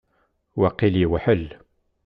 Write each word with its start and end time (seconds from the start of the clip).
Waqil 0.59 0.95
yewḥel. 0.99 1.45